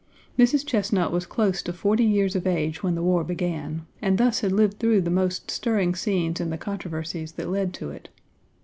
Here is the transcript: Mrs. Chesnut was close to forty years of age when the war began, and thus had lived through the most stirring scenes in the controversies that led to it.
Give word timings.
Mrs. 0.35 0.65
Chesnut 0.65 1.11
was 1.11 1.27
close 1.27 1.61
to 1.61 1.71
forty 1.71 2.03
years 2.03 2.35
of 2.35 2.47
age 2.47 2.81
when 2.81 2.95
the 2.95 3.03
war 3.03 3.23
began, 3.23 3.85
and 4.01 4.17
thus 4.17 4.39
had 4.39 4.51
lived 4.51 4.79
through 4.79 5.01
the 5.01 5.11
most 5.11 5.51
stirring 5.51 5.93
scenes 5.93 6.41
in 6.41 6.49
the 6.49 6.57
controversies 6.57 7.33
that 7.33 7.49
led 7.51 7.71
to 7.75 7.91
it. 7.91 8.09